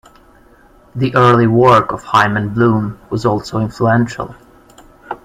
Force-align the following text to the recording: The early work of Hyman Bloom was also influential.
The 0.95 1.13
early 1.13 1.45
work 1.45 1.91
of 1.93 2.01
Hyman 2.01 2.55
Bloom 2.55 2.97
was 3.11 3.23
also 3.23 3.59
influential. 3.59 4.33